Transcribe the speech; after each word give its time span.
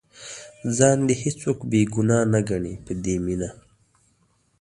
ځان 0.77 0.97
دې 1.07 1.15
هېڅوک 1.23 1.59
بې 1.69 1.81
ګناه 1.93 2.23
نه 2.33 2.39
ګڼي 2.49 2.73
په 2.85 2.91
دې 3.03 3.15
مینه. 3.25 3.49